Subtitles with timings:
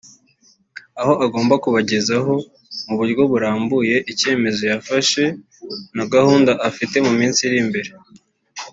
[1.01, 2.33] aho agomba kubagezaho
[2.85, 5.23] mu buryo burambuye icyemezo yafashe
[5.95, 7.89] na gahunda afite mu minsi iri imbere